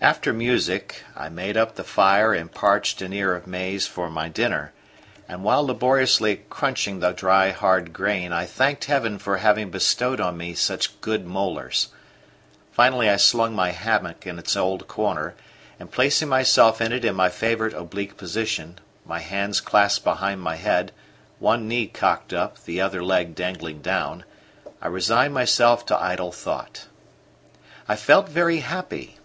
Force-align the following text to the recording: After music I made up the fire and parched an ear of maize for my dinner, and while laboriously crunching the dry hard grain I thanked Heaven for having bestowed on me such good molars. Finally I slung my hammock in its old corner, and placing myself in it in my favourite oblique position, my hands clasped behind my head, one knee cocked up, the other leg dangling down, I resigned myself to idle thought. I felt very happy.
After 0.00 0.32
music 0.32 1.02
I 1.16 1.28
made 1.28 1.56
up 1.56 1.74
the 1.74 1.82
fire 1.82 2.32
and 2.32 2.52
parched 2.52 3.02
an 3.02 3.12
ear 3.12 3.34
of 3.34 3.48
maize 3.48 3.84
for 3.84 4.08
my 4.08 4.28
dinner, 4.28 4.72
and 5.28 5.42
while 5.42 5.66
laboriously 5.66 6.42
crunching 6.48 7.00
the 7.00 7.10
dry 7.10 7.50
hard 7.50 7.92
grain 7.92 8.32
I 8.32 8.44
thanked 8.46 8.84
Heaven 8.84 9.18
for 9.18 9.38
having 9.38 9.70
bestowed 9.72 10.20
on 10.20 10.36
me 10.36 10.54
such 10.54 11.00
good 11.00 11.26
molars. 11.26 11.88
Finally 12.70 13.10
I 13.10 13.16
slung 13.16 13.56
my 13.56 13.72
hammock 13.72 14.24
in 14.24 14.38
its 14.38 14.54
old 14.56 14.86
corner, 14.86 15.34
and 15.80 15.90
placing 15.90 16.28
myself 16.28 16.80
in 16.80 16.92
it 16.92 17.04
in 17.04 17.16
my 17.16 17.28
favourite 17.28 17.74
oblique 17.74 18.16
position, 18.16 18.78
my 19.04 19.18
hands 19.18 19.60
clasped 19.60 20.04
behind 20.04 20.40
my 20.40 20.54
head, 20.54 20.92
one 21.40 21.66
knee 21.66 21.88
cocked 21.88 22.32
up, 22.32 22.62
the 22.66 22.80
other 22.80 23.02
leg 23.02 23.34
dangling 23.34 23.82
down, 23.82 24.24
I 24.80 24.86
resigned 24.86 25.34
myself 25.34 25.84
to 25.86 26.00
idle 26.00 26.30
thought. 26.30 26.86
I 27.88 27.96
felt 27.96 28.28
very 28.28 28.58
happy. 28.60 29.18